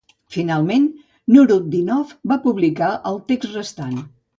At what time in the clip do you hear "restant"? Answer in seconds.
3.63-4.07